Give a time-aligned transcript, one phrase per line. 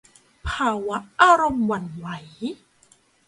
[0.47, 2.07] ภาวะอารมณ์หวั่นไหว